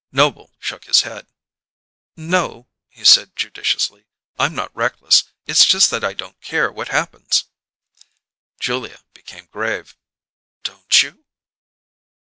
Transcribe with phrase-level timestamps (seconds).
[0.11, 1.27] Noble shook his head.
[2.17, 4.07] "No," he said judicially.
[4.39, 7.43] "I'm not reckless; it's just that I don't care what happens."
[8.59, 9.95] Julia became grave.
[10.63, 11.23] "Don't you?"